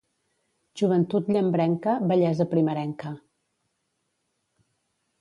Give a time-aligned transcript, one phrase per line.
[0.81, 3.15] Joventut llambrenca, vellesa primerenca.